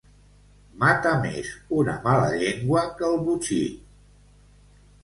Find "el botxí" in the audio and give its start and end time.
3.13-3.63